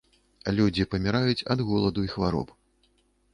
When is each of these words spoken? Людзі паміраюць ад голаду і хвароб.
Людзі 0.59 0.85
паміраюць 0.93 1.45
ад 1.55 1.59
голаду 1.67 2.07
і 2.07 2.11
хвароб. 2.15 2.57